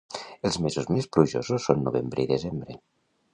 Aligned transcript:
Els 0.47 0.55
mesos 0.65 0.87
més 0.93 1.07
plujosos 1.17 1.67
són 1.69 1.85
novembre 1.89 2.25
i 2.25 2.27
desembre. 2.33 2.79